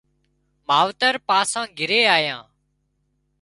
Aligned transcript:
ماوترپاسان 0.67 1.67
گھرِي 1.77 2.01
آيان 2.15 2.41